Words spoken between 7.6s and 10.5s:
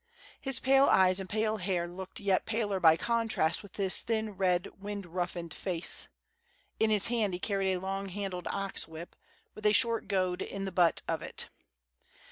a long handled ox whip, with a short goad